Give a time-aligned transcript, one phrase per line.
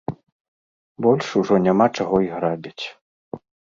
[1.07, 2.85] Больш ужо няма чаго і грабіць.